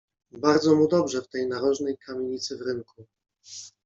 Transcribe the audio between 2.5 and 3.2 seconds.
w rynku.